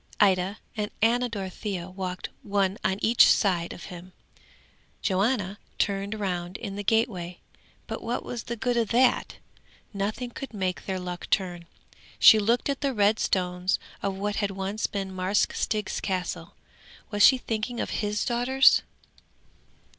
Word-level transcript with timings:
'Ida 0.19 0.57
and 0.75 0.89
Ana 1.03 1.29
Dorothea 1.29 1.87
walked 1.87 2.29
one 2.41 2.79
on 2.83 2.97
each 3.03 3.27
side 3.27 3.71
of 3.71 3.83
him: 3.93 4.13
Johanna 5.03 5.59
turned 5.77 6.19
round 6.19 6.57
in 6.57 6.75
the 6.75 6.83
gateway, 6.83 7.39
but 7.85 8.01
what 8.01 8.23
was 8.25 8.45
the 8.45 8.55
good 8.55 8.77
of 8.77 8.87
that? 8.87 9.35
nothing 9.93 10.31
could 10.31 10.55
make 10.55 10.87
their 10.87 10.99
luck 10.99 11.29
turn. 11.29 11.67
She 12.17 12.39
looked 12.39 12.67
at 12.67 12.81
the 12.81 12.95
red 12.95 13.19
stones 13.19 13.77
of 14.01 14.15
what 14.15 14.37
had 14.37 14.49
once 14.49 14.87
been 14.87 15.13
Marsk 15.13 15.53
Stig's 15.53 16.01
Castle. 16.01 16.55
Was 17.11 17.23
she 17.23 17.37
thinking 17.37 17.79
of 17.79 17.91
his 17.91 18.25
daughters? 18.25 18.81